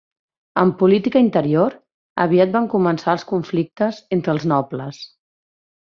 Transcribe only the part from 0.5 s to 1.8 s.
En política interior